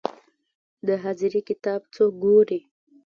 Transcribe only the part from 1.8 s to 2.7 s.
څوک ګوري؟